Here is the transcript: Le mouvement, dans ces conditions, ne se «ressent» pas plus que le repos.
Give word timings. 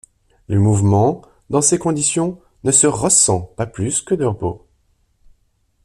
Le 0.47 0.59
mouvement, 0.59 1.21
dans 1.51 1.61
ces 1.61 1.77
conditions, 1.77 2.41
ne 2.63 2.71
se 2.71 2.87
«ressent» 2.87 3.53
pas 3.55 3.67
plus 3.67 4.01
que 4.01 4.15
le 4.15 4.29
repos. 4.29 4.65